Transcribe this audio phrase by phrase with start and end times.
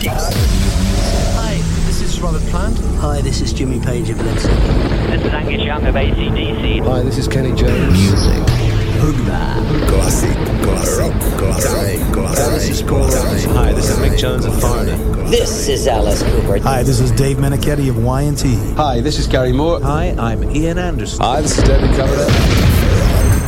[0.00, 2.78] Hi, this is Robert Plant.
[3.00, 5.10] Hi, this is Jimmy Page of Led Zeppelin.
[5.10, 6.86] This is Angus Young of ACDC.
[6.86, 7.98] Hi, this is Kenny Jones.
[7.98, 8.46] Music.
[9.88, 10.36] Classic,
[10.68, 13.50] classic, classic, classic, classic.
[13.50, 14.96] Hi, this is Mick Jones of Foreigner.
[15.30, 16.60] This is Alice Cooper.
[16.60, 18.76] Hi, this is Dave Menichetti of YNT.
[18.76, 19.80] Hi, this is Gary Moore.
[19.82, 21.20] Hi, I'm Ian Anderson.
[21.22, 22.28] Hi, this is David Coverdale.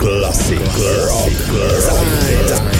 [0.00, 2.79] Classic, classic, classic.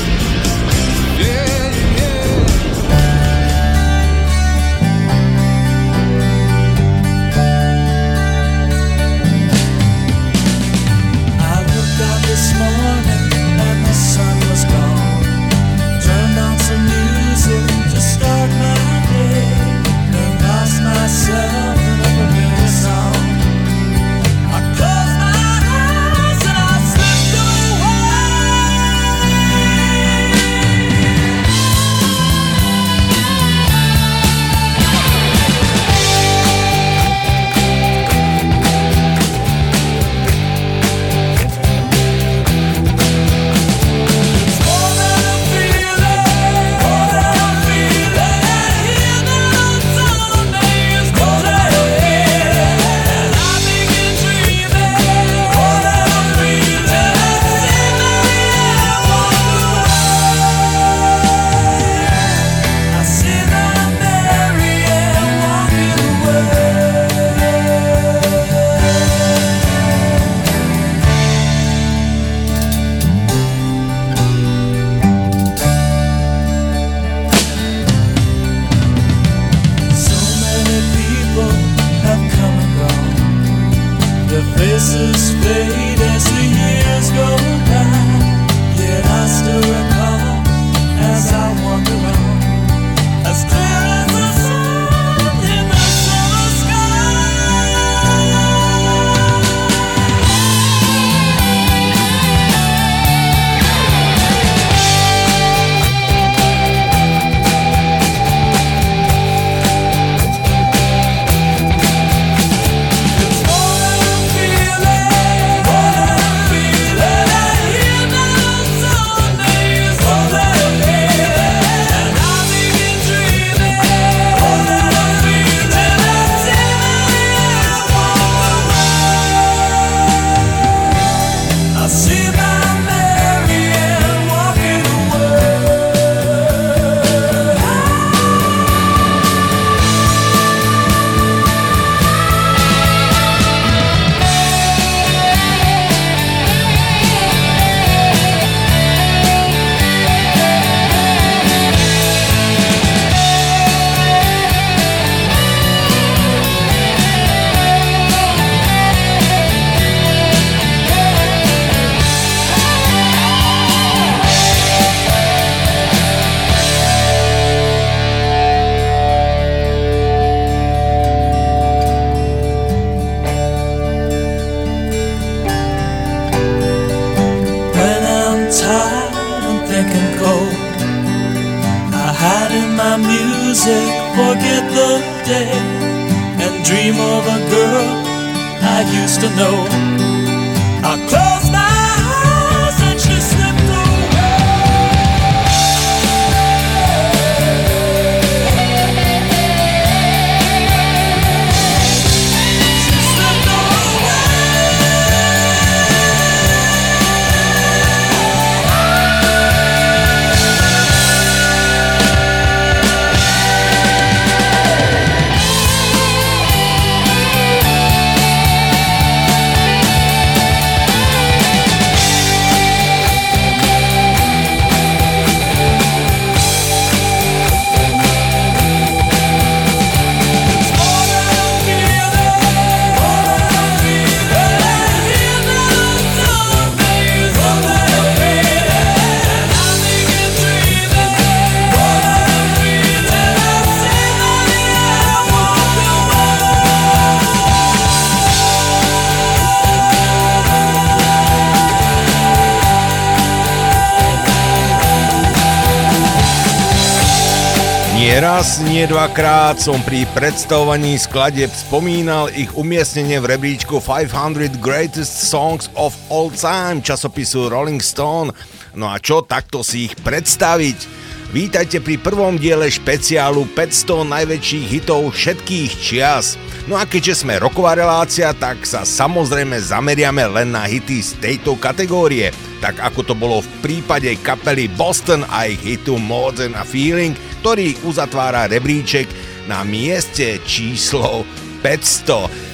[258.71, 265.91] Nie dvakrát som pri predstavovaní skladieb spomínal ich umiestnenie v rebríčku 500 Greatest Songs of
[266.07, 268.31] All Time časopisu Rolling Stone.
[268.79, 270.87] No a čo takto si ich predstaviť?
[271.35, 276.39] Vítajte pri prvom diele špeciálu 500 najväčších hitov všetkých čias.
[276.71, 281.59] No a keďže sme roková relácia, tak sa samozrejme zameriame len na hity z tejto
[281.59, 282.31] kategórie.
[282.61, 287.17] Tak ako to bolo v prípade kapely Boston a ich hitu More Than a Feeling,
[287.41, 289.09] ktorý uzatvára rebríček
[289.49, 291.25] na mieste číslo
[291.65, 292.51] 500.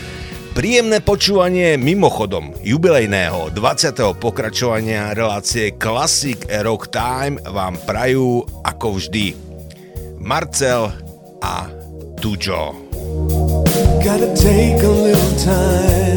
[0.56, 4.16] Príjemné počúvanie mimochodom jubilejného 20.
[4.16, 9.36] pokračovania relácie Classic Rock Time vám prajú ako vždy
[10.16, 10.88] Marcel
[11.44, 11.68] a
[12.16, 12.72] Tujo.
[14.00, 16.15] Gotta take a little time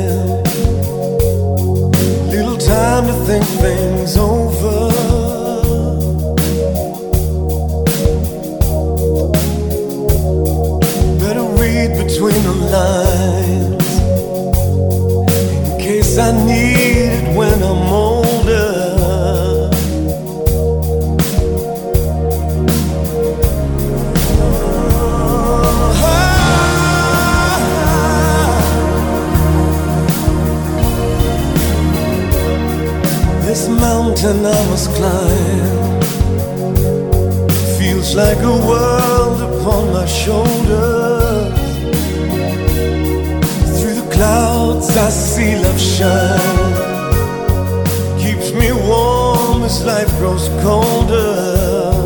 [2.69, 4.89] time to think things over
[11.19, 13.89] Better read between the lines
[15.67, 18.28] in case I need it when I'm older.
[33.59, 35.99] This mountain I must climb.
[37.77, 41.59] Feels like a world upon my shoulders.
[43.77, 46.71] Through the clouds I see love shine.
[48.17, 51.98] Keeps me warm as life grows colder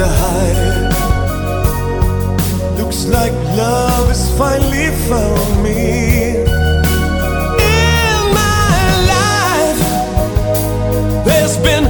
[0.00, 0.92] to hide.
[2.78, 6.36] Looks like love has finally found me.
[7.76, 8.80] In my
[9.14, 9.82] life,
[11.26, 11.86] there's been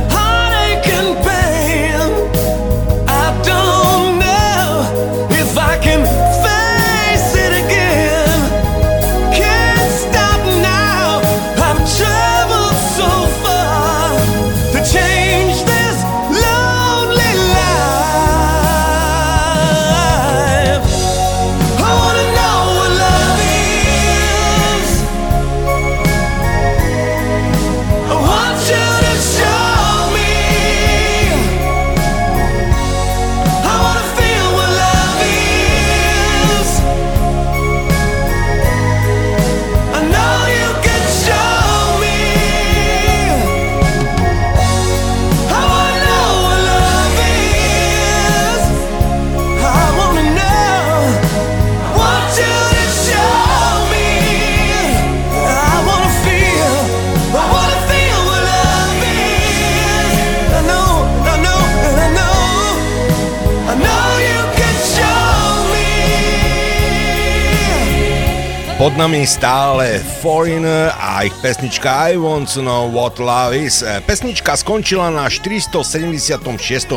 [69.00, 73.80] nami stále Foreigner a ich pesnička I Want to Know What Love Is.
[74.04, 76.20] Pesnička skončila na 476.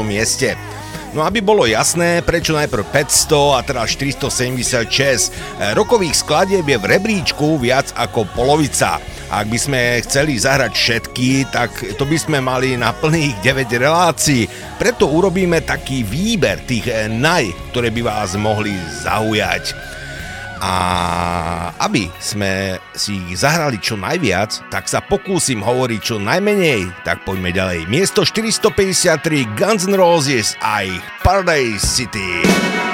[0.04, 0.60] mieste.
[1.16, 5.32] No aby bolo jasné, prečo najprv 500 a teraz 476.
[5.80, 9.00] Rokových skladieb je v rebríčku viac ako polovica.
[9.32, 14.52] Ak by sme chceli zahrať všetky, tak to by sme mali na plných 9 relácií.
[14.76, 18.76] Preto urobíme taký výber tých naj, ktoré by vás mohli
[19.08, 19.93] zaujať.
[20.64, 27.28] A aby sme si ich zahrali čo najviac, tak sa pokúsim hovoriť čo najmenej, tak
[27.28, 27.92] poďme ďalej.
[27.92, 32.48] Miesto 453 Guns N' Roses a ich Paradise City.
[32.48, 32.93] N'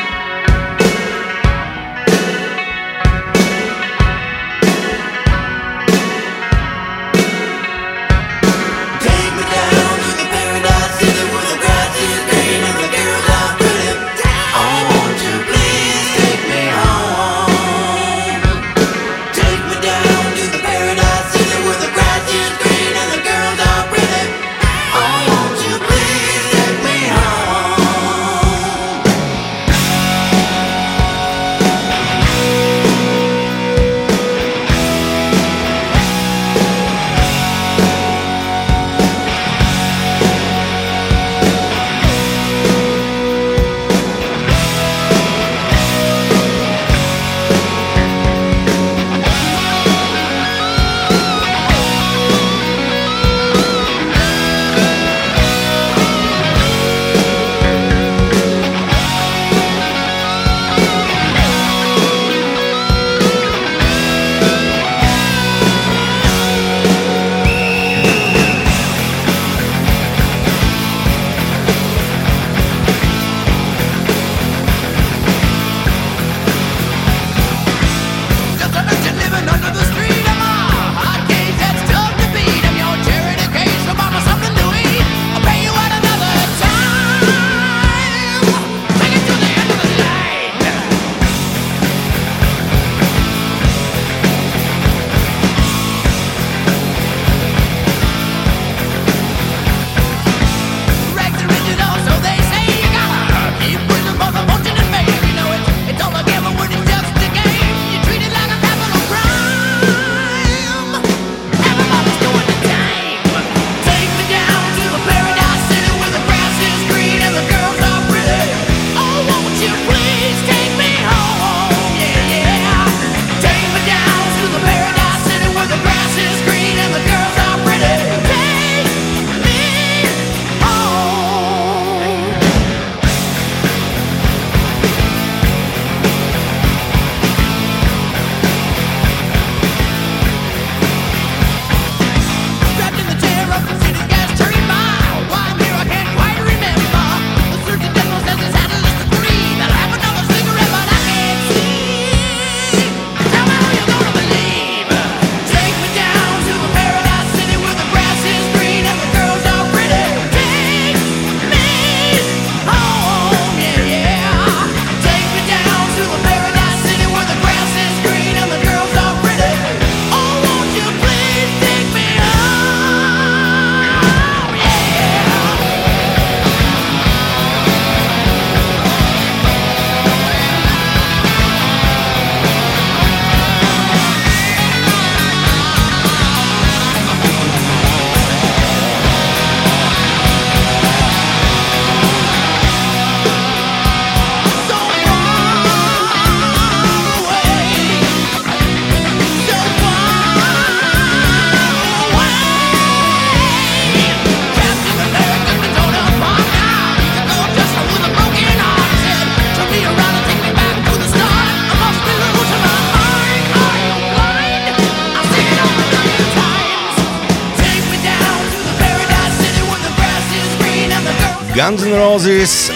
[222.20, 222.68] Roses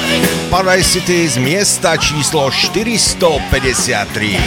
[0.47, 4.39] Paradise City z miesta číslo 453.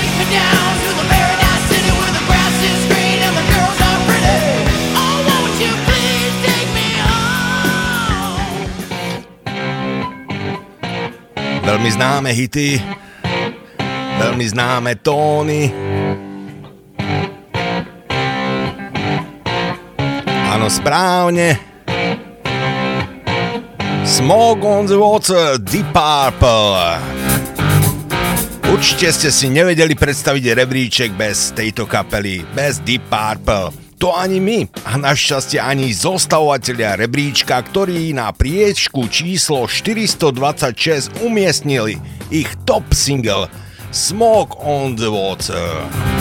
[11.61, 12.81] Veľmi známe hity,
[14.17, 15.77] veľmi známe tóny.
[20.57, 21.66] Áno, správne.
[24.17, 26.73] Smoke on the Water, Deep Purple.
[28.73, 33.77] Určite ste si nevedeli predstaviť rebríček bez tejto kapely, bez Deep Purple.
[34.01, 42.01] To ani my a našťastie ani zostavovateľia rebríčka, ktorí na priečku číslo 426 umiestnili
[42.33, 43.53] ich top single
[43.93, 46.16] Smoke on the Water.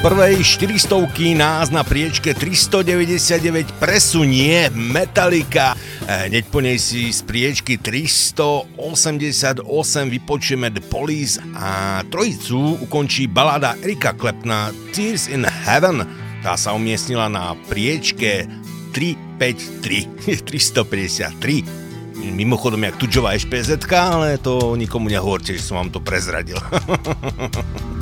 [0.00, 5.76] Prvej 400 nás na priečke 399 presunie Metallica.
[6.08, 9.60] E, hneď po nej si z priečky 388
[10.08, 16.08] vypočujeme The Police a trojicu ukončí balada Erika Klepna Tears in Heaven.
[16.40, 18.48] Tá sa umiestnila na priečke
[18.96, 22.24] 353, 353.
[22.40, 26.56] Mimochodom, jak Tudžová špz ale to nikomu nehovorte, že som vám to prezradil.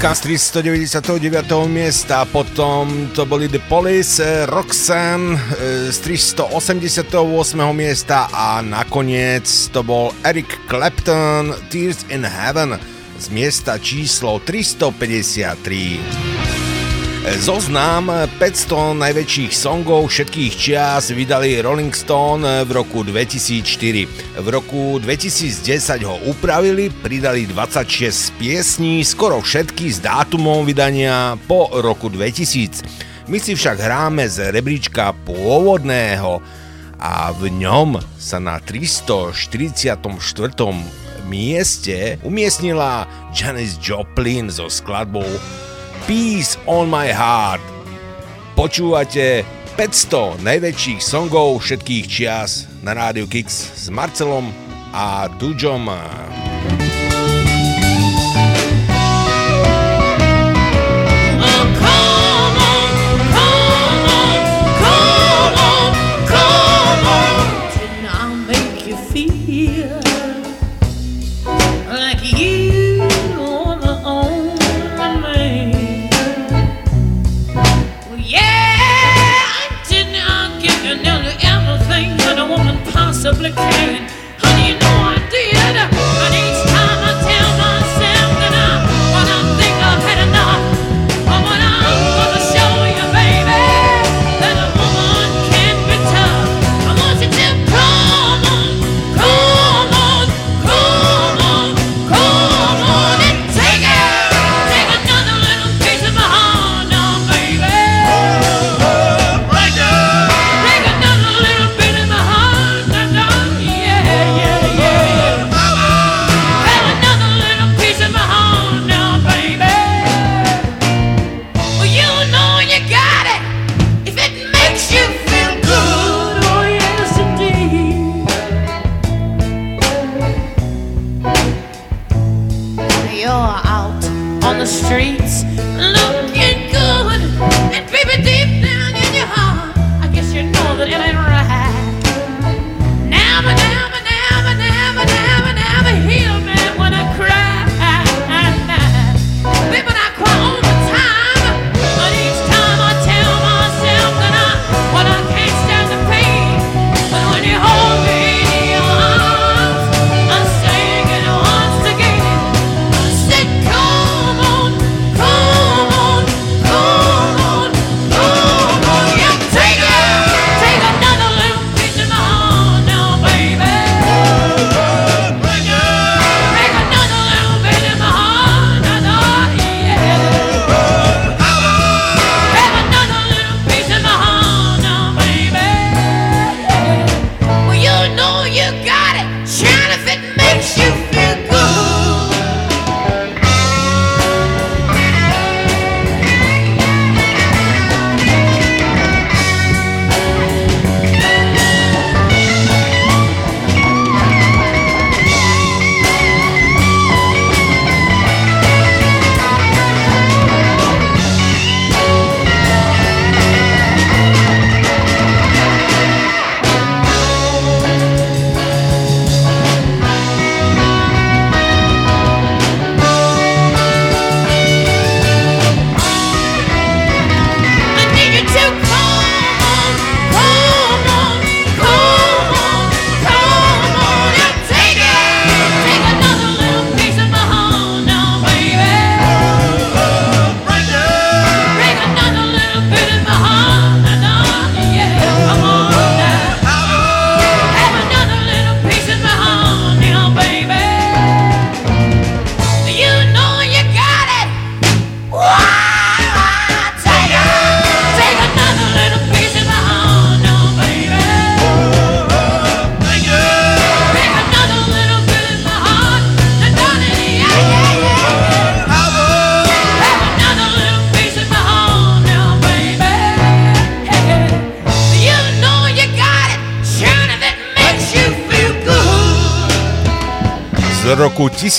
[0.00, 0.20] Metallica z
[0.64, 1.68] 399.
[1.68, 7.60] miesta, potom to boli The Police, eh, Roxanne eh, z 388.
[7.76, 12.80] miesta a nakoniec to bol Eric Clapton Tears in Heaven
[13.20, 16.29] z miesta číslo 353.
[17.38, 24.42] Zoznam 500 najväčších songov všetkých čias vydali Rolling Stone v roku 2004.
[24.42, 32.10] V roku 2010 ho upravili, pridali 26 piesní, skoro všetky s dátumom vydania po roku
[32.10, 33.30] 2000.
[33.30, 36.42] My si však hráme z rebríčka pôvodného
[36.98, 39.94] a v ňom sa na 344
[41.30, 45.30] mieste umiestnila Janis Joplin so skladbou
[46.10, 47.62] Peace on my heart.
[48.58, 49.46] Počúvate
[49.78, 54.50] 500 najväčších songov všetkých čias na rádiu Kix s Marcelom
[54.90, 55.86] a Dudžom.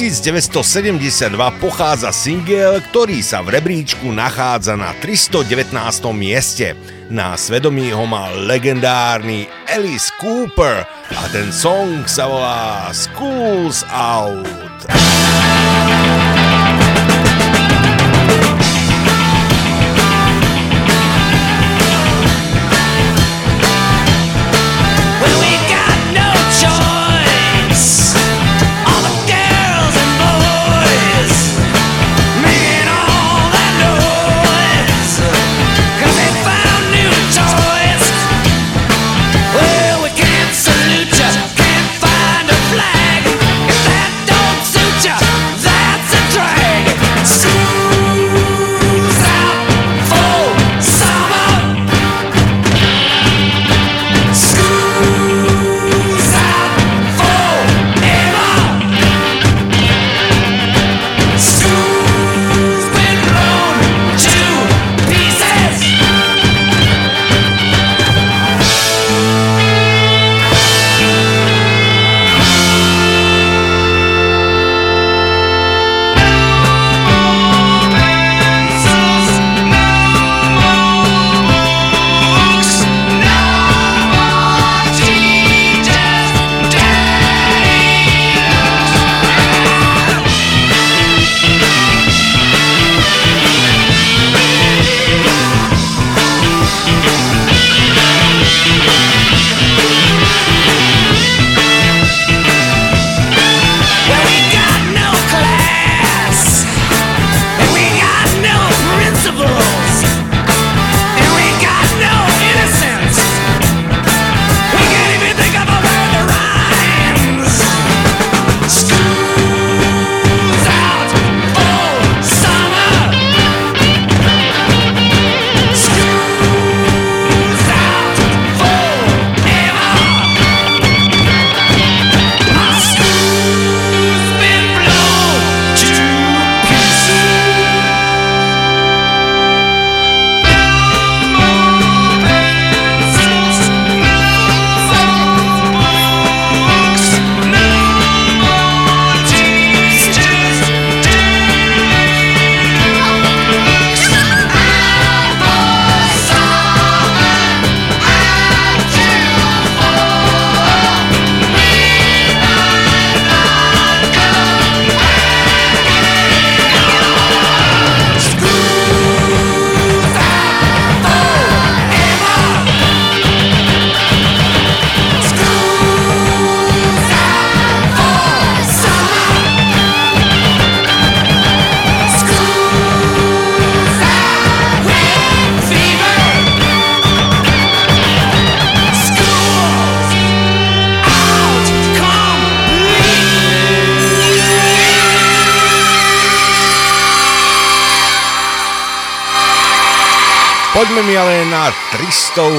[0.02, 5.70] 1972 pochádza single, ktorý sa v rebríčku nachádza na 319.
[6.18, 6.74] mieste.
[7.14, 14.61] Na svedomí ho mal legendárny Alice Cooper a ten song sa volá Schools Out.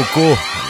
[0.04, 0.62] 300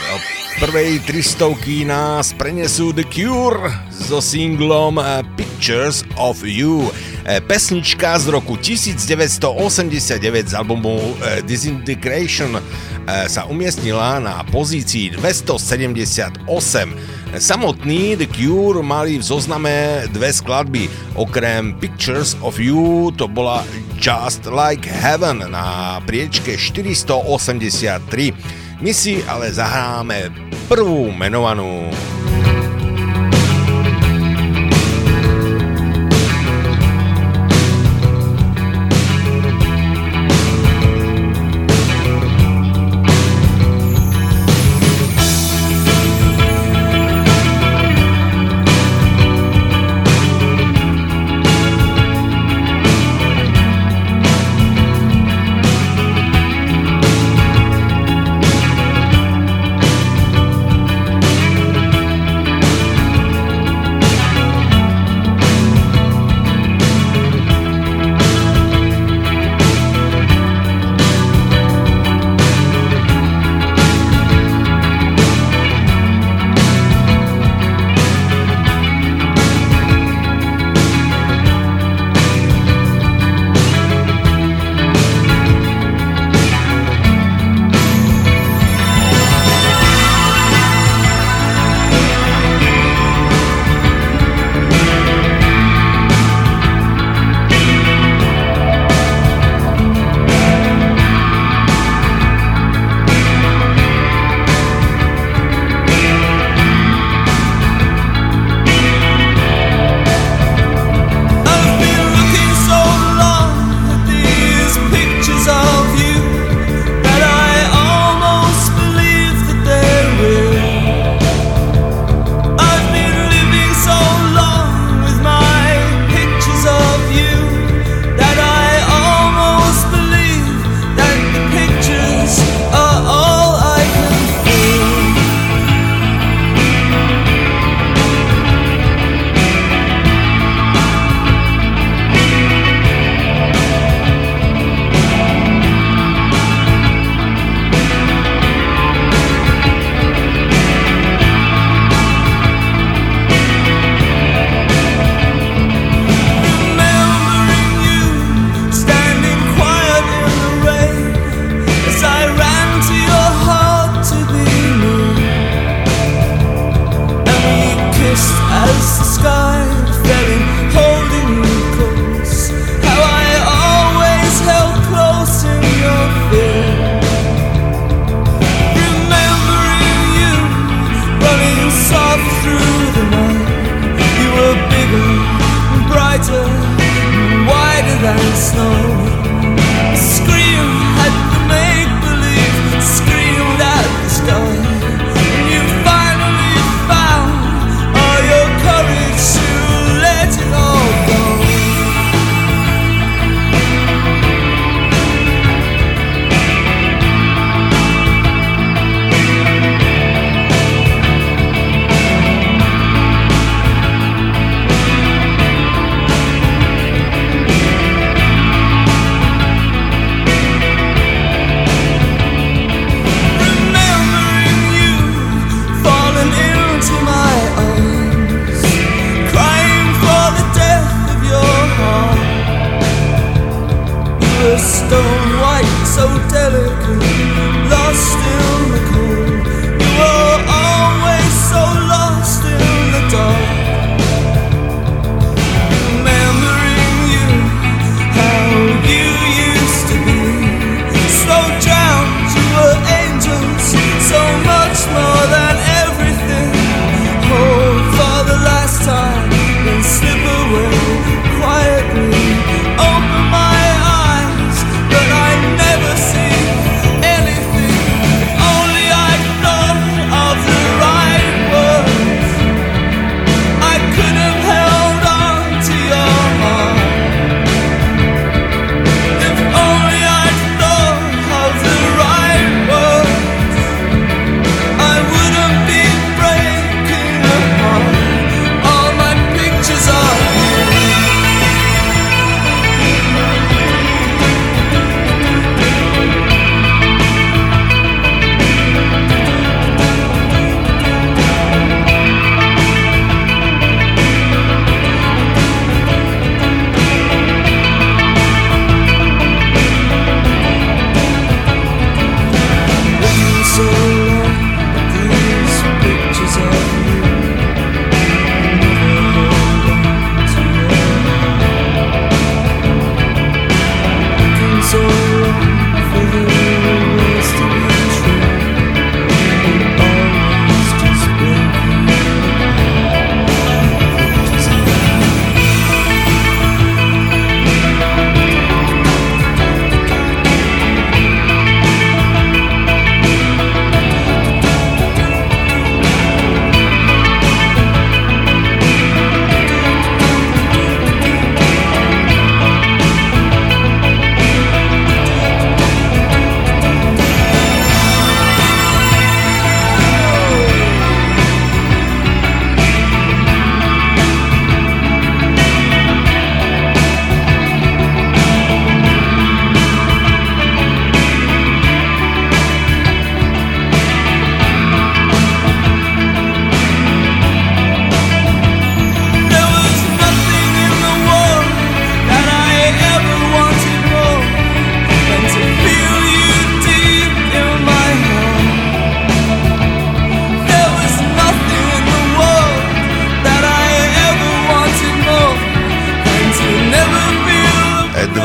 [0.61, 6.93] Prvej 300 nás prenesú The Cure so singlom eh, Pictures of You.
[7.25, 12.61] Eh, pesnička z roku 1989 z albumu eh, Disintegration
[13.27, 16.47] sa umiestnila na pozícii 278.
[17.35, 20.87] Samotný The Cure mali v zozname dve skladby.
[21.19, 23.67] Okrem Pictures of You to bola
[23.99, 28.62] Just Like Heaven na priečke 483.
[28.83, 30.27] My si ale zahráme
[30.67, 31.82] prvú menovanú.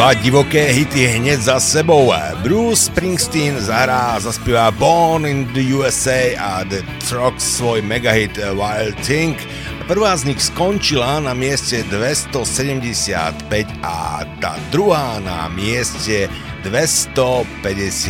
[0.09, 2.16] Divoké hity hneď za sebou.
[2.40, 8.96] Bruce Springsteen zahrá a zaspívá Born in the USA a The Trucks svoj megahit Wild
[9.04, 9.36] Thing.
[9.84, 16.32] Prvá z nich skončila na mieste 275 a tá druhá na mieste
[16.64, 18.00] 257.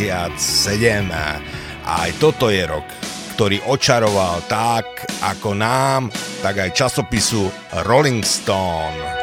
[1.11, 1.35] A
[1.83, 2.87] aj toto je rok,
[3.35, 6.07] ktorý očaroval tak ako nám,
[6.39, 7.51] tak aj časopisu
[7.83, 9.18] Rolling Stone.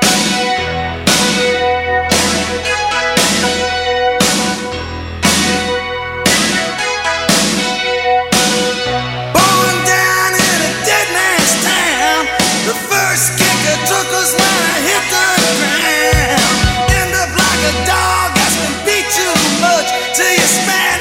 [20.16, 20.95] till you smash.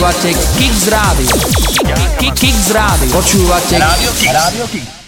[0.00, 1.28] Počúvate Kix Rádio.
[2.32, 3.12] Kix Rádio.
[3.12, 4.32] Počúvate Rádio Kix.
[4.32, 4.99] Rádio Kix.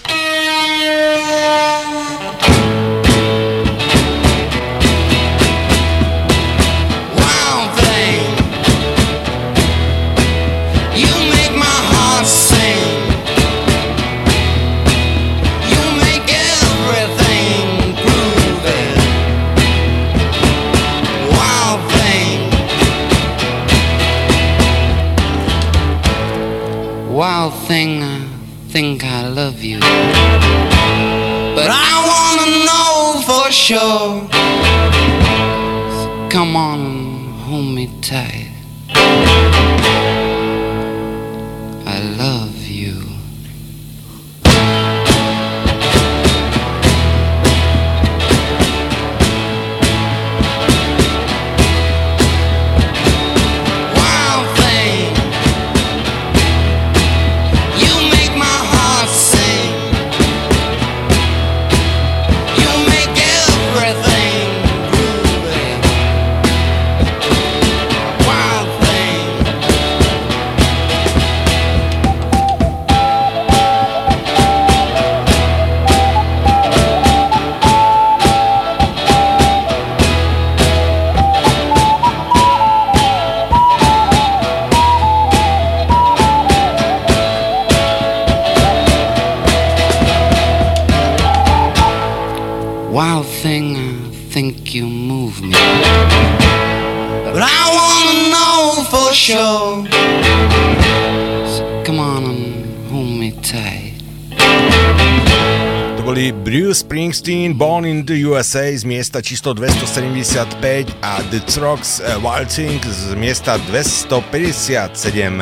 [108.42, 115.38] USA z miesta číslo 275 a The Trucks eh, Waltzing z miesta 257.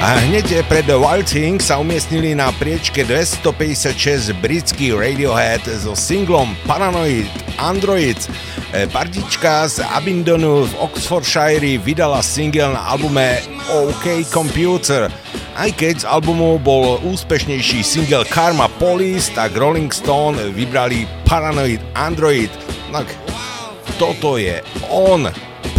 [0.00, 7.28] A hneď pred Waltzing sa umiestnili na priečke 256 britský Radiohead so singlom Paranoid
[7.60, 8.16] Android.
[8.72, 13.36] Eh, Partička z Abingdonu v Oxfordshire vydala single na albume
[13.68, 15.12] OK Computer.
[15.56, 22.52] Aj keď z albumu bol úspešnejší single Karma Police, tak Rolling Stone vybrali Paranoid Android.
[22.92, 23.08] Tak
[23.96, 24.60] toto je
[24.92, 25.24] on,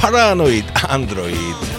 [0.01, 1.76] Paranoid Android.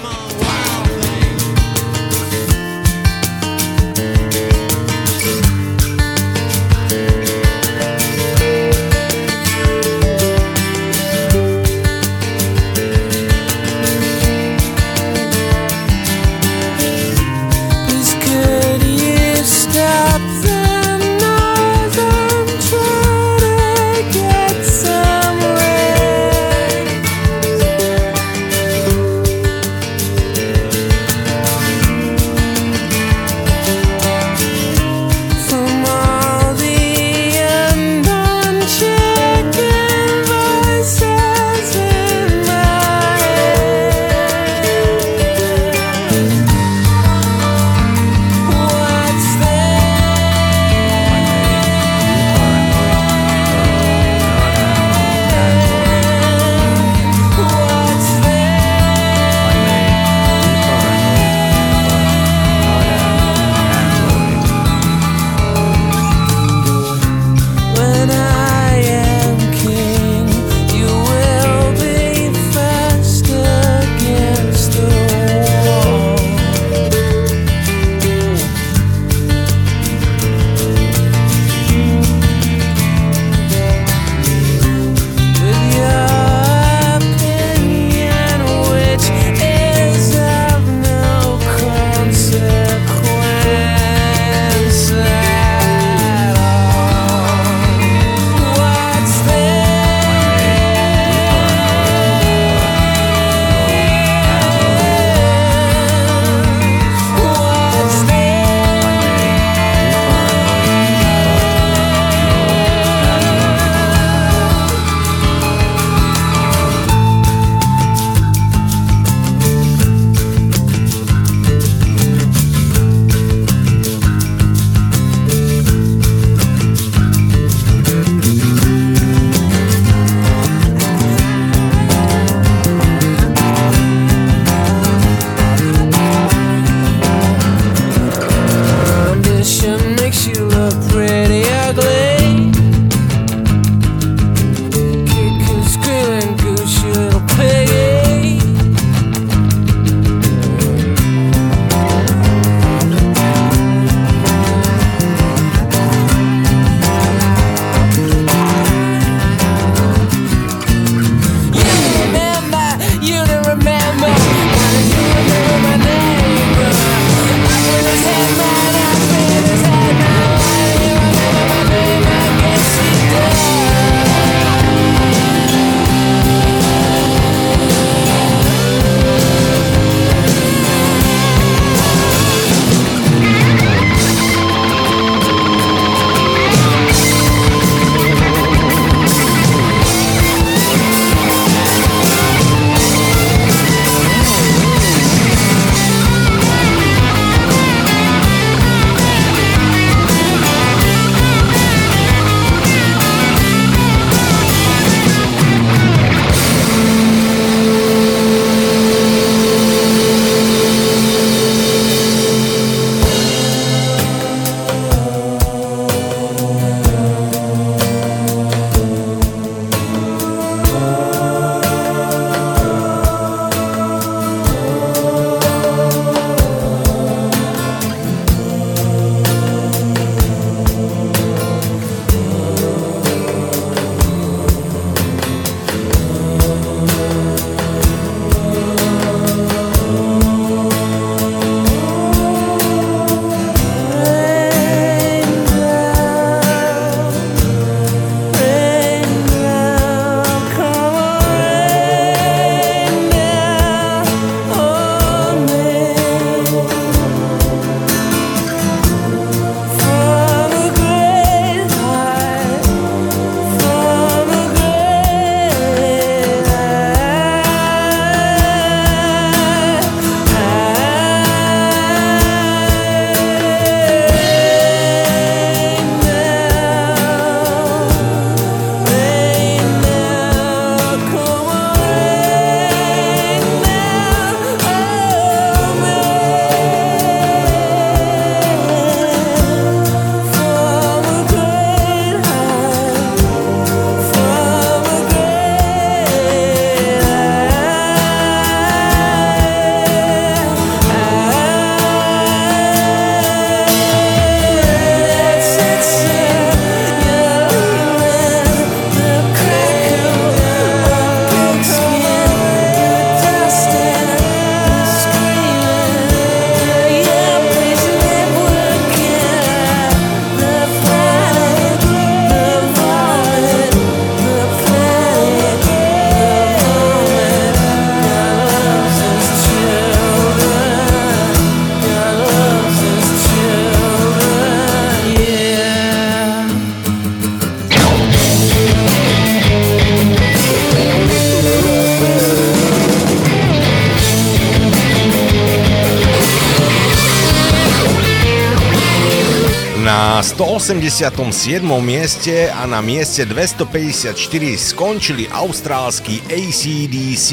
[350.69, 351.65] 87.
[351.81, 354.13] mieste a na mieste 254
[354.61, 357.29] skončili austrálsky ACDC.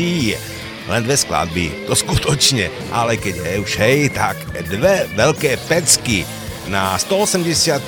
[0.88, 4.40] Len dve skladby, to skutočne, ale keď je už hej, tak
[4.72, 6.24] dve veľké pecky.
[6.72, 7.84] Na 187.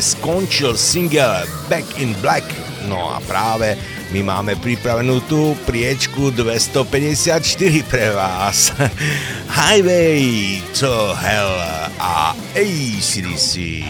[0.00, 2.48] skončil single Back in Black,
[2.88, 3.76] no a práve
[4.16, 8.72] my máme pripravenú tú priečku 254 pre vás.
[9.60, 11.52] Highway to Hell
[12.00, 13.84] a ACDC.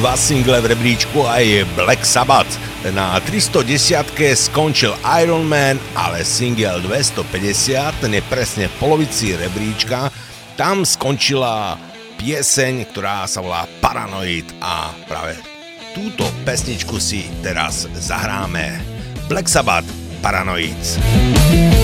[0.00, 2.50] Dva single v rebríčku aj Black Sabbath.
[2.90, 4.92] Na 310 skončil
[5.22, 10.10] Iron Man, ale single 250, ten je presne v polovici rebríčka.
[10.58, 11.78] Tam skončila
[12.18, 15.38] pieseň, ktorá sa volá Paranoid a práve
[15.94, 18.82] túto pesničku si teraz zahráme.
[19.30, 19.86] Black Sabbath
[20.20, 20.98] Paranoids.
[21.54, 21.83] Think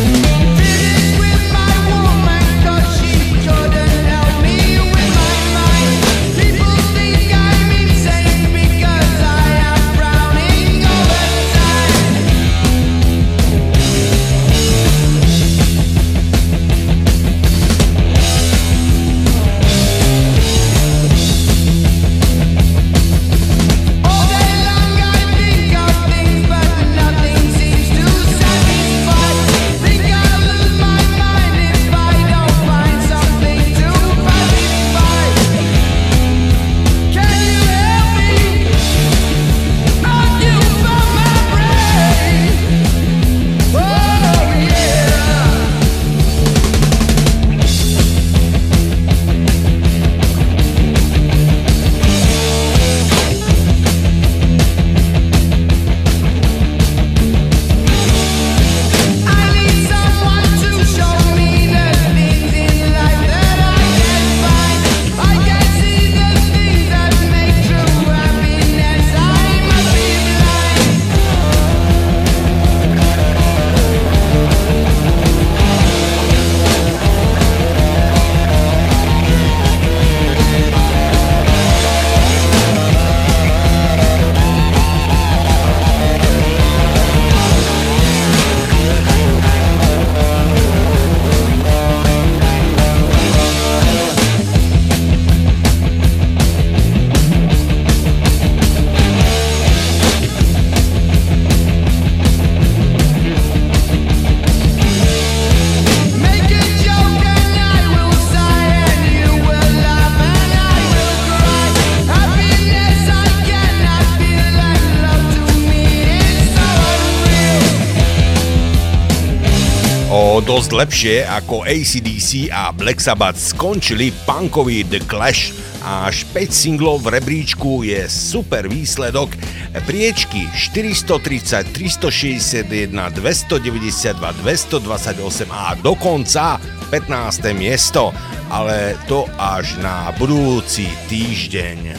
[120.71, 125.51] dosť lepšie ako ACDC a Black Sabbath skončili punkovi The Clash
[125.83, 129.35] až 5 singlov v rebríčku je super výsledok.
[129.83, 136.63] Priečky 430, 361, 292, 228 a dokonca
[136.95, 137.51] 15.
[137.51, 138.15] miesto,
[138.47, 141.99] ale to až na budúci týždeň.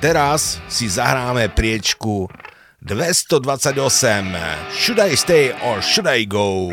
[0.00, 2.24] Teraz si zahráme priečku
[2.80, 3.76] 228
[4.72, 6.72] Should I stay or should I go?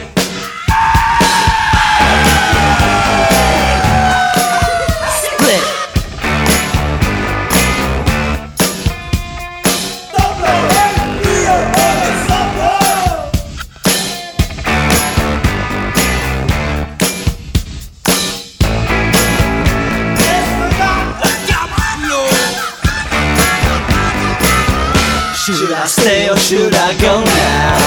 [26.41, 27.77] Should I go now?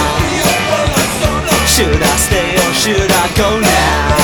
[1.67, 4.15] Should I stay or should I go now?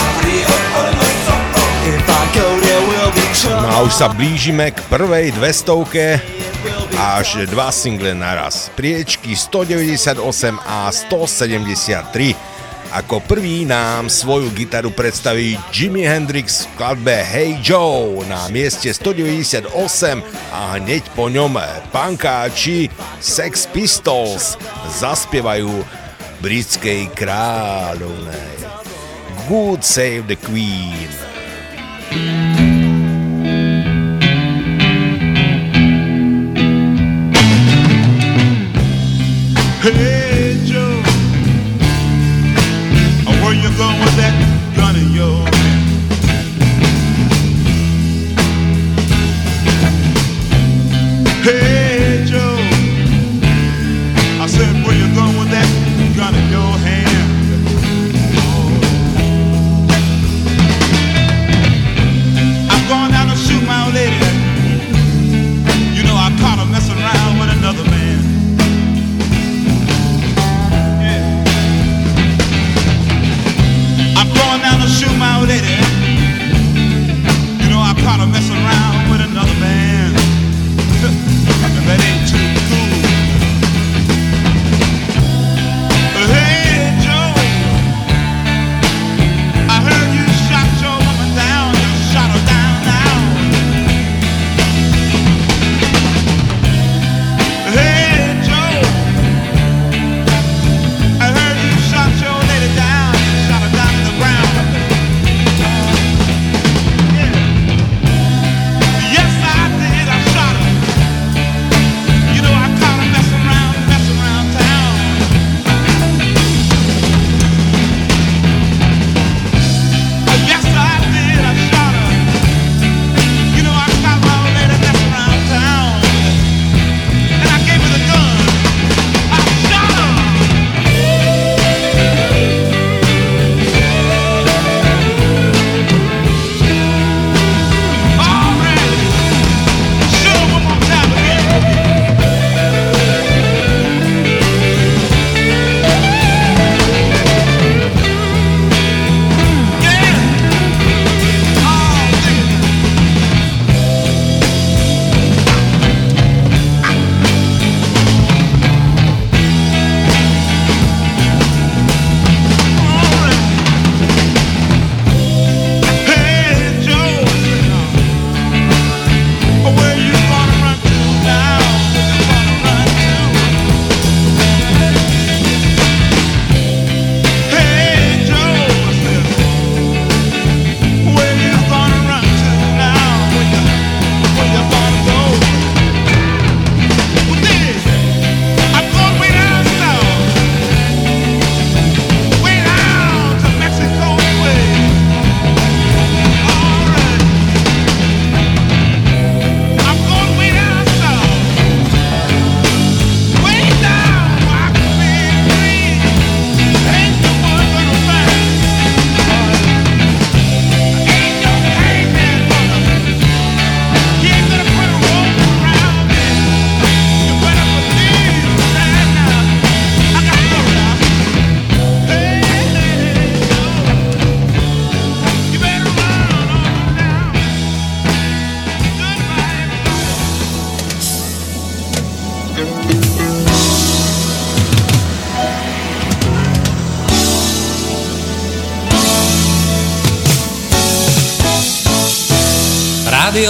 [1.91, 3.67] If I go there will be trouble.
[3.67, 6.23] No a už sa blížime k prvej 200
[6.95, 8.71] až dva single naraz.
[8.79, 10.23] Priečky 198
[10.63, 12.60] a 173.
[12.91, 19.71] Ako prvý nám svoju gitaru predstaví Jimi Hendrix v skladbe Hey Joe na mieste 198
[20.51, 21.55] a hneď po ňom
[21.95, 22.91] pankáči
[23.23, 24.59] Sex Pistols
[24.99, 25.71] zaspievajú
[26.43, 28.59] britskej kráľovnej
[29.47, 31.11] Good Save the Queen.
[39.79, 40.20] Hey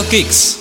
[0.01, 0.60] your kicks.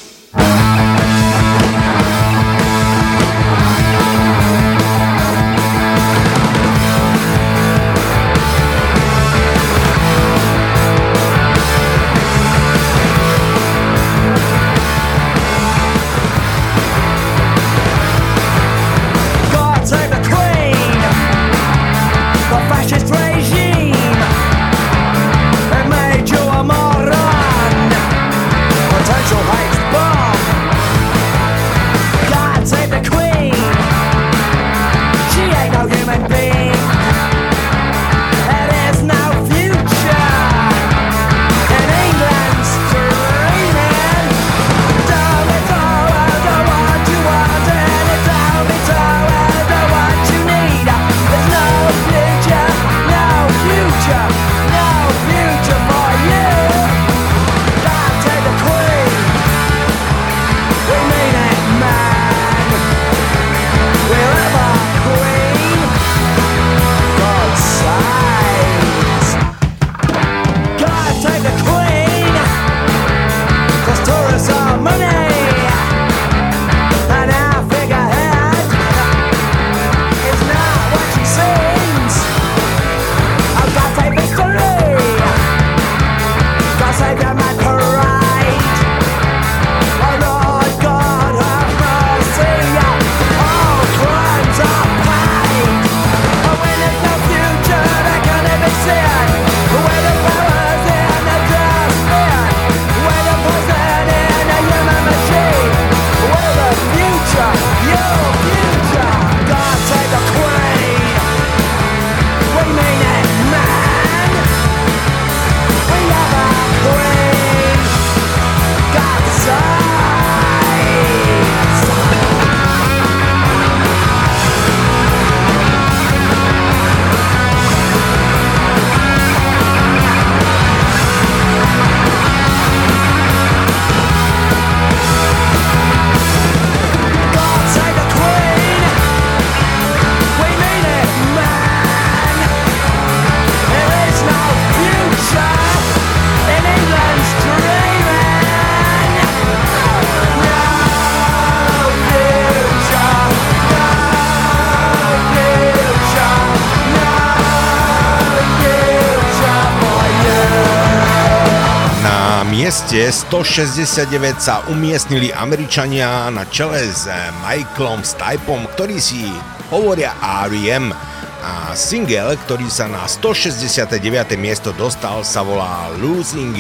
[163.00, 169.24] priečke 169 sa umiestnili Američania na čele s eh, Michaelom Stipeom, ktorí si
[169.72, 170.92] hovoria R.E.M.
[171.40, 174.04] A single, ktorý sa na 169.
[174.36, 176.52] miesto dostal, sa volá Losing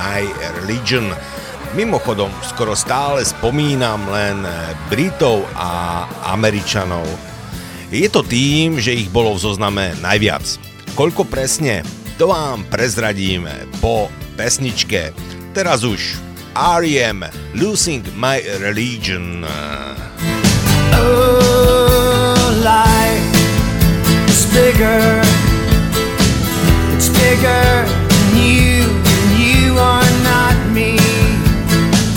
[0.00, 0.24] My
[0.64, 1.12] Religion.
[1.76, 7.04] Mimochodom, skoro stále spomínam len eh, Britov a Američanov.
[7.92, 10.56] Je to tým, že ich bolo v zozname najviac.
[10.96, 11.84] Koľko presne?
[12.16, 13.44] To vám prezradím
[13.84, 14.08] po
[14.40, 15.35] pesničke.
[15.56, 15.80] teraz
[16.52, 17.24] R.E.M.
[17.56, 19.40] Losing My Religion.
[20.92, 23.24] Oh, life
[24.28, 25.24] is bigger
[26.92, 31.00] It's bigger than you and you are not me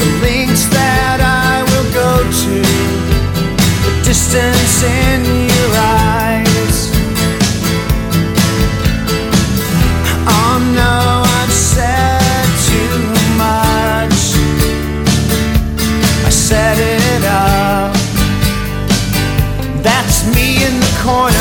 [0.03, 2.11] The links that I will go
[2.43, 2.55] to
[3.87, 6.28] The distance in your eyes
[21.09, 21.38] corner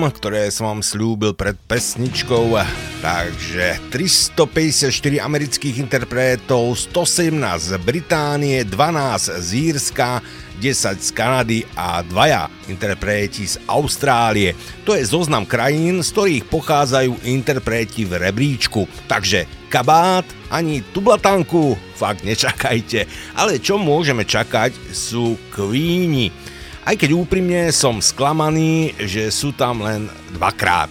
[0.00, 2.56] číslam, ktoré som vám slúbil pred pesničkou.
[3.04, 4.88] Takže 354
[5.20, 10.24] amerických interpretov, 117 z Británie, 12 z Írska,
[10.56, 14.56] 10 z Kanady a dvaja interpreti z Austrálie.
[14.88, 18.88] To je zoznam krajín, z ktorých pochádzajú interpreti v rebríčku.
[19.04, 23.04] Takže kabát ani tublatanku fakt nečakajte.
[23.36, 26.32] Ale čo môžeme čakať sú Queeni.
[26.80, 30.88] Aj keď úprimne som sklamaný, že sú tam len dvakrát.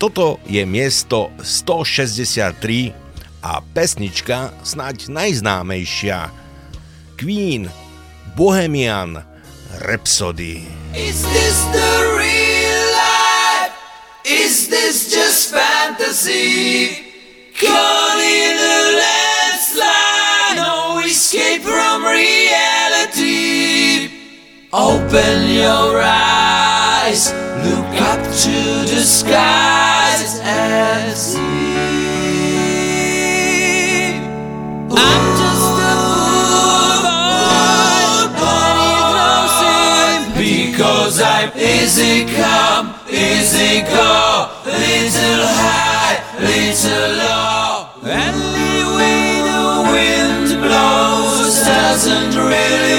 [0.00, 2.96] Toto je miesto 163
[3.44, 6.32] a pesnička snáď najznámejšia.
[7.20, 7.68] Queen
[8.32, 9.20] Bohemian
[9.84, 10.64] Rhapsody.
[10.96, 13.76] Is this the real life?
[14.24, 17.10] Is this just fantasy?
[17.60, 23.49] In a landslide, no escape from reality.
[24.72, 27.32] Open your eyes,
[27.64, 31.40] look up to the skies and see.
[34.92, 35.94] I'm just a
[37.02, 47.88] fool boy, and because I'm easy come, easy go, little high, little low.
[48.04, 52.89] Any way the wind blows doesn't really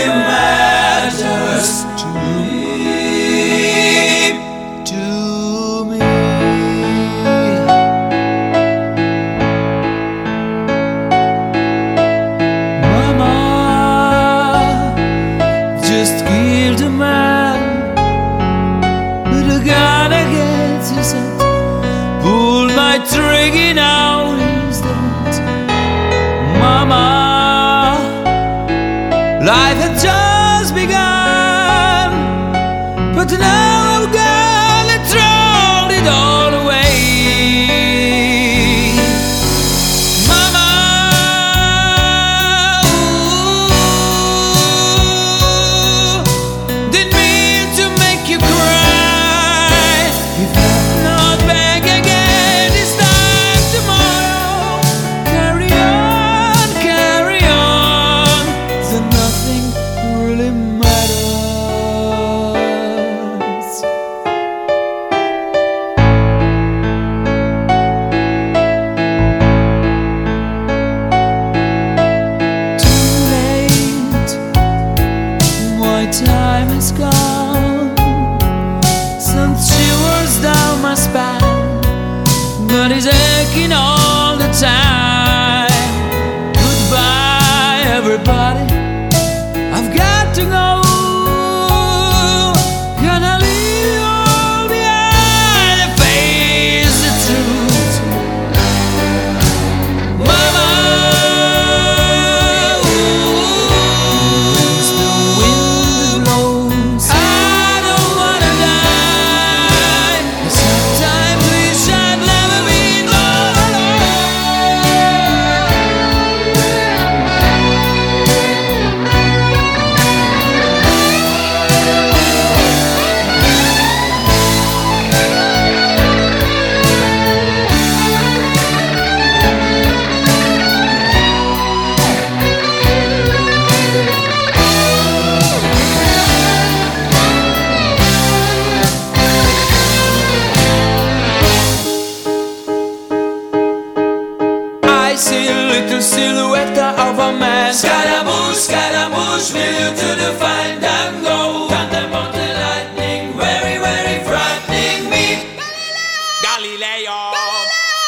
[156.72, 157.36] Galileo,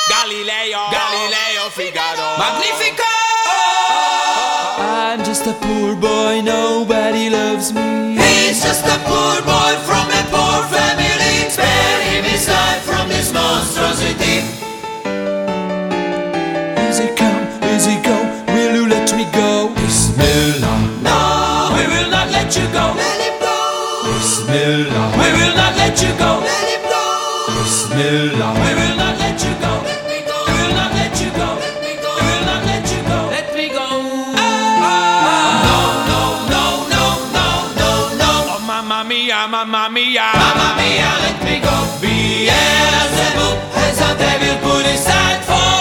[0.07, 2.37] Galileo, Galileo Figaro.
[2.39, 3.03] Magnifico!
[4.79, 8.15] I'm just a poor boy, nobody loves me.
[8.15, 11.49] He's just a poor boy from a poor family.
[11.49, 14.47] Spare him his life from this monstrosity.
[16.87, 18.15] Easy come, easy go,
[18.47, 19.73] will you let me go?
[19.75, 21.03] Bismillah.
[21.03, 22.95] No, we will not let you go.
[22.95, 23.57] Let him go.
[24.07, 25.11] Bismillah.
[25.19, 26.62] We will not let you go.
[27.63, 27.71] Let.
[27.71, 28.53] Bismillah.
[28.59, 29.71] We will not let you go.
[29.87, 30.37] Let me go.
[30.47, 31.47] We will not let you go.
[31.63, 32.11] Let me go.
[32.19, 33.19] We will not let you go.
[33.35, 33.87] Let me go.
[34.35, 34.49] No,
[35.67, 35.79] no,
[36.11, 37.45] no, no, no,
[37.79, 37.89] no,
[38.21, 38.31] no.
[38.55, 40.27] Oh, mamma mia, mamma mia.
[40.35, 41.75] Mamma mia, let me go.
[42.01, 45.72] Beelzebub has a devil put aside for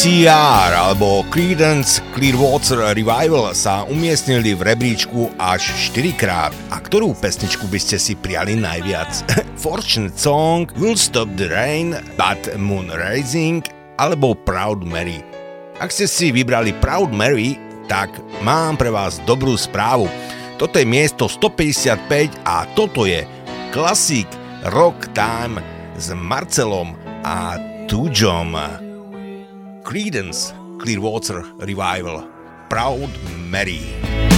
[0.00, 5.60] CCR alebo Creedence Clearwater Revival sa umiestnili v rebríčku až
[5.92, 6.56] 4 krát.
[6.72, 9.12] A ktorú pesničku by ste si prijali najviac?
[9.60, 13.68] Fortunate Song, Will Stop the Rain, But Moon Rising
[14.00, 15.20] alebo Proud Mary.
[15.76, 18.08] Ak ste si vybrali Proud Mary, tak
[18.40, 20.08] mám pre vás dobrú správu.
[20.56, 23.28] Toto je miesto 155 a toto je
[23.68, 24.32] klasik
[24.72, 25.60] Rock Time
[26.00, 28.88] s Marcelom a Tujom.
[29.90, 32.24] Creedence Clearwater Revival
[32.68, 33.10] Proud
[33.50, 34.29] Mary.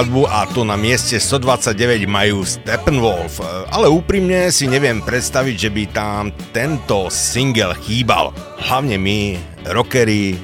[0.00, 3.36] Skladbu a to na mieste 129 majú Steppenwolf,
[3.68, 8.32] ale úprimne si neviem predstaviť, že by tam tento single chýbal.
[8.64, 9.36] Hlavne my,
[9.76, 10.40] rockery,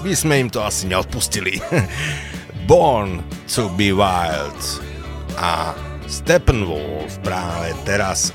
[0.00, 1.60] by sme im to asi neodpustili.
[2.70, 3.20] Born
[3.52, 4.56] to be Wild
[5.36, 5.76] a
[6.08, 8.32] Steppenwolf práve teraz.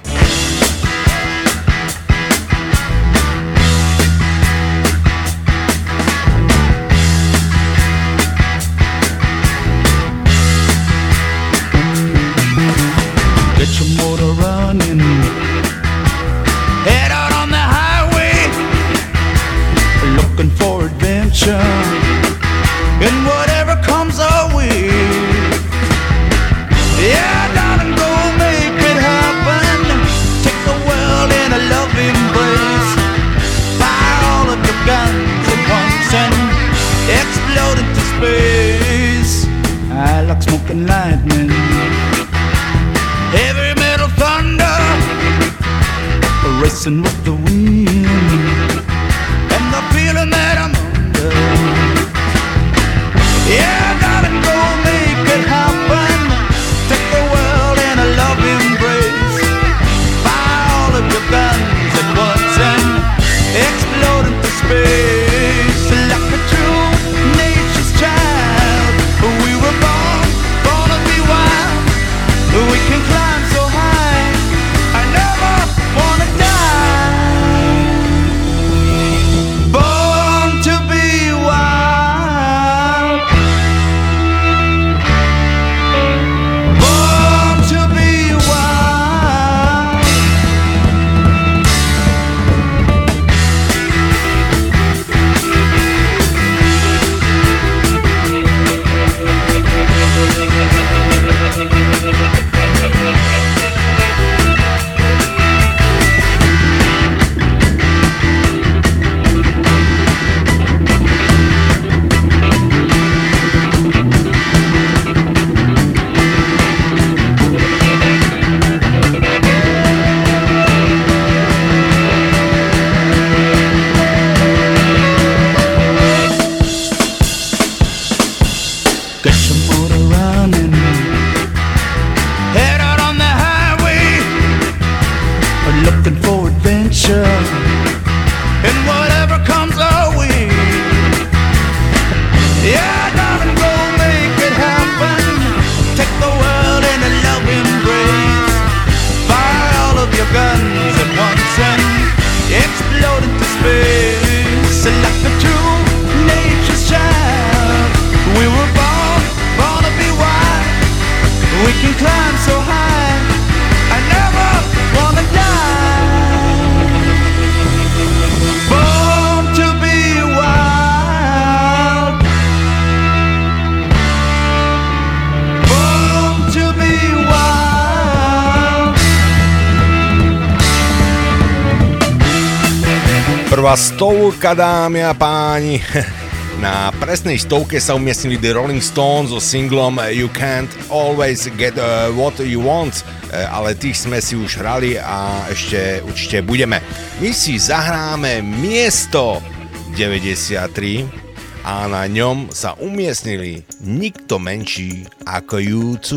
[183.60, 185.84] Prvá stovka, dámy a páni.
[186.64, 192.07] Na presnej stovke sa umiestnili The Rolling Stones so singlom You Can't Always Get uh,
[192.15, 196.80] What You Want, uh, ale tých sme si už hrali a ešte určite budeme.
[197.19, 199.44] My si zahráme miesto
[199.91, 206.11] 93 a na ňom sa umiestnili nikto menší ako U2.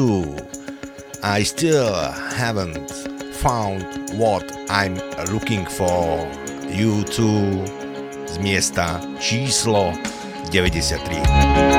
[1.27, 1.91] I still
[2.39, 2.87] haven't
[3.43, 3.83] found
[4.15, 4.95] what I'm
[5.35, 6.23] looking for.
[6.73, 7.21] U2
[8.27, 9.93] z miesta číslo
[10.51, 11.72] 93.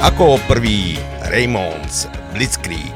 [0.00, 0.96] Ako prvý
[1.28, 2.93] Raymonds Blitzkrieg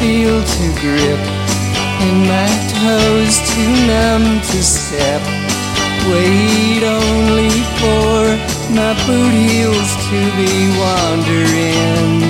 [0.00, 1.20] feel to grip,
[2.04, 2.48] and my
[2.80, 5.22] toes too numb to step.
[6.10, 7.50] Wait only
[7.80, 8.20] for
[8.70, 12.22] my boot heels to be wandering.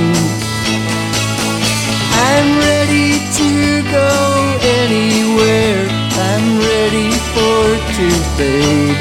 [2.28, 3.51] I'm ready to
[3.90, 4.12] go
[4.80, 5.82] anywhere.
[6.28, 7.62] I'm ready for
[7.97, 8.97] to fade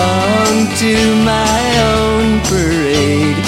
[0.00, 1.62] onto my
[1.94, 3.38] own parade.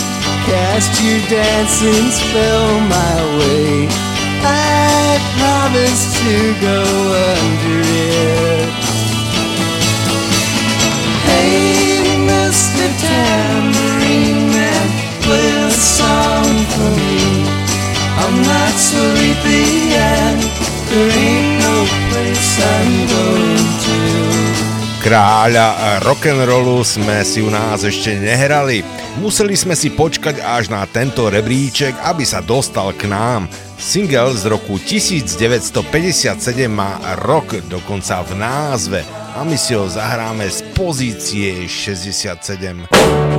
[0.47, 4.12] Cast your dancing spell my way.
[4.45, 6.83] I promise to go
[7.33, 8.69] under it.
[11.29, 12.85] Hey, Mr.
[13.01, 14.89] Tambourine Man,
[15.23, 17.45] play a song for me.
[18.23, 20.41] I'm not sleepy and
[20.91, 21.75] there ain't no
[22.11, 23.42] place I'm going.
[25.03, 28.87] Kráľa rock'n'rollu sme si u nás ešte nehrali.
[29.19, 33.51] Museli sme si počkať až na tento rebríček, aby sa dostal k nám.
[33.83, 35.83] Single z roku 1957
[36.71, 39.03] má rok dokonca v názve
[39.35, 42.87] a my si ho zahráme z pozície 67.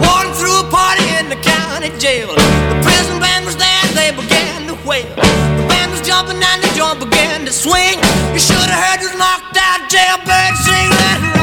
[0.04, 2.28] Walking through a party in the county jail.
[2.36, 5.08] The prison band was there, they began to wail.
[5.16, 8.04] The band was jumping and the joint began to swing.
[8.36, 11.43] You should have heard this knocked out jailbird sing, let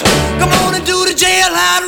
[0.00, 1.81] Come on and do the jailhouse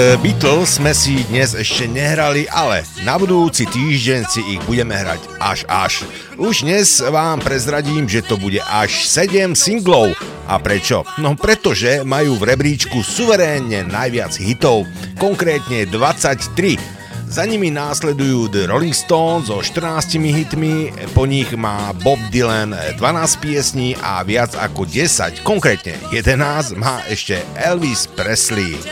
[0.00, 5.60] Beatles sme si dnes ešte nehrali, ale na budúci týždeň si ich budeme hrať až
[5.68, 5.92] až.
[6.40, 10.16] Už dnes vám prezradím, že to bude až 7 singlov.
[10.48, 11.04] A prečo?
[11.20, 14.88] No pretože majú v rebríčku suverénne najviac hitov,
[15.20, 16.99] konkrétne 23.
[17.30, 23.38] Za nimi následujú The Rolling Stones so 14 hitmi, po nich má Bob Dylan 12
[23.38, 28.74] piesní a viac ako 10, konkrétne 11 má ešte Elvis Presley.
[28.74, 28.82] I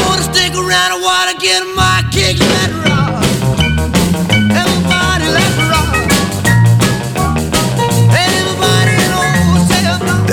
[0.00, 1.04] wanna stick around, I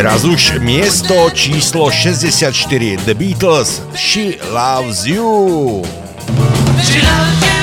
[0.02, 5.86] Teraz už miesto číslo 64 The Beatles She Loves You.
[6.82, 7.62] She loves you.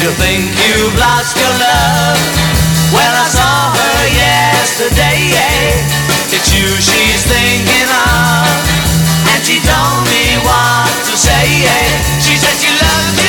[0.00, 2.20] You think you've lost your love?
[2.96, 5.28] Well, I saw her yesterday.
[6.32, 8.48] It's you she's thinking of,
[9.28, 11.64] and she told me what to say.
[11.64, 12.20] Eh?
[12.20, 13.25] She said she loves you,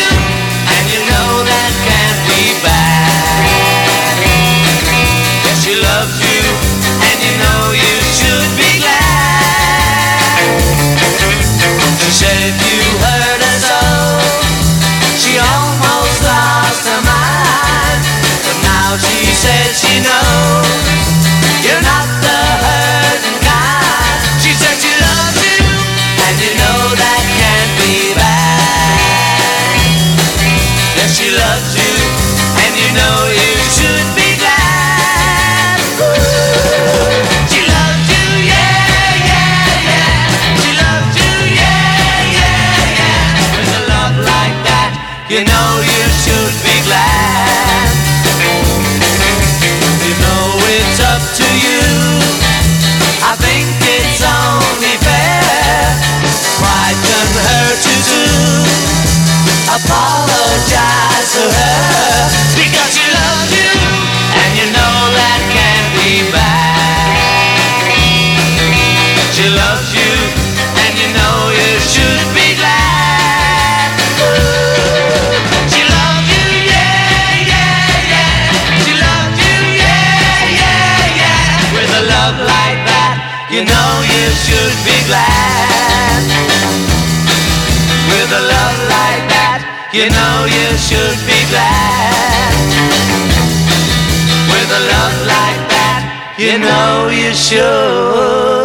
[96.59, 98.56] know you should.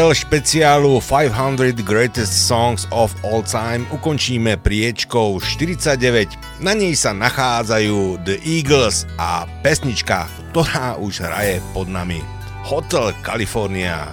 [0.00, 6.64] diel špeciálu 500 Greatest Songs of All Time ukončíme priečkou 49.
[6.64, 10.24] Na nej sa nachádzajú The Eagles a pesnička,
[10.56, 12.24] ktorá už hraje pod nami.
[12.64, 14.08] Hotel California.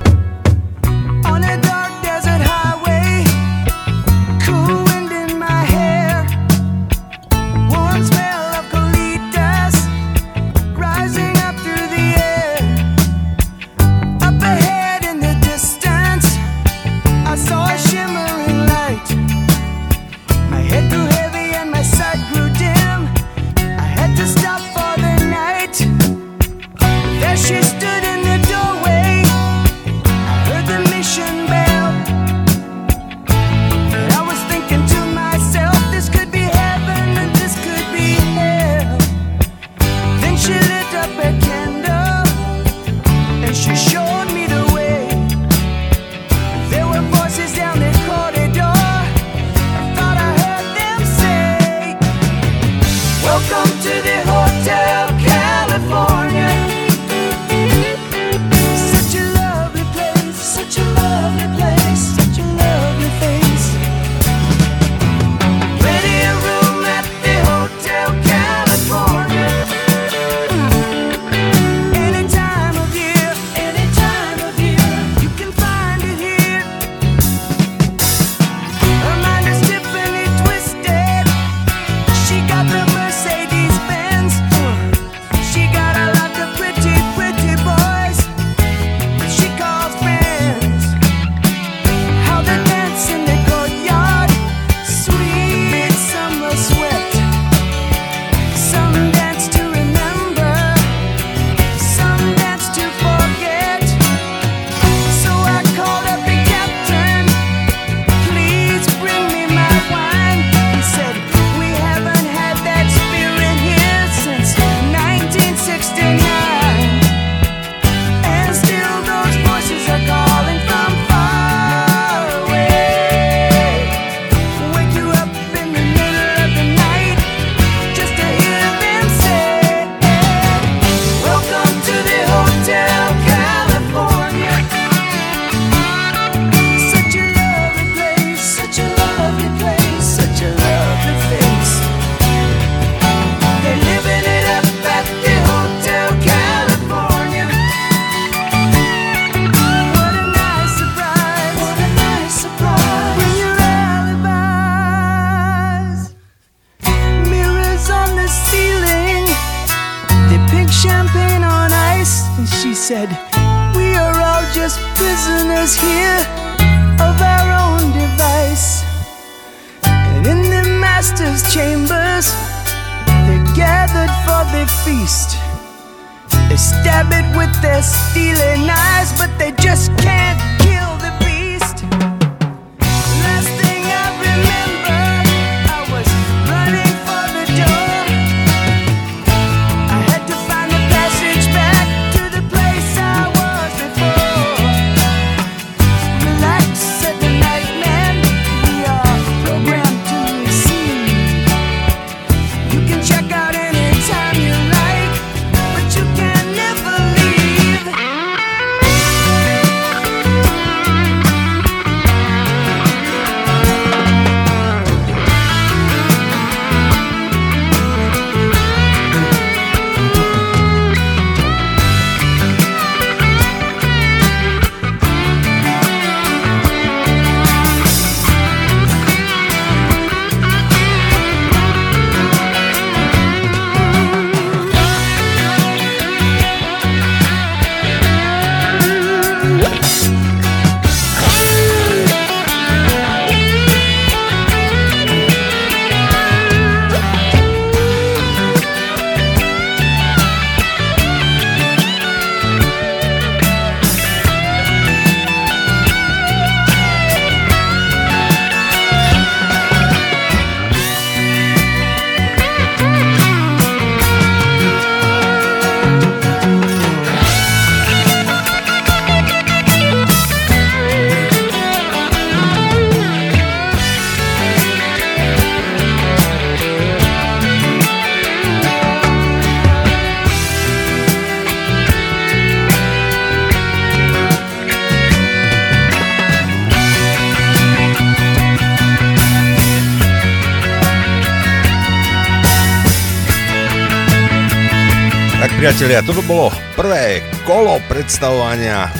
[295.47, 298.91] Tak priatelia, toto bolo prvé kolo predstavovania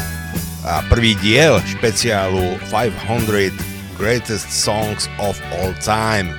[0.64, 3.52] a prvý diel špeciálu 500
[4.00, 6.32] Greatest Songs of All Time.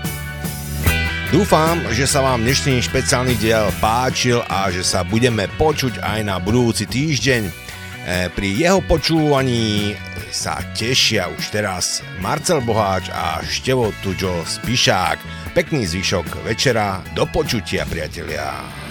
[1.28, 6.40] Dúfam, že sa vám dnešný špeciálny diel páčil a že sa budeme počuť aj na
[6.40, 7.42] budúci týždeň.
[7.44, 7.52] E,
[8.32, 9.92] pri jeho počúvaní
[10.32, 15.52] sa tešia už teraz Marcel Boháč a Števo Tuďo Spišák.
[15.52, 18.87] Pekný zvyšok večera, do počutia priatelia.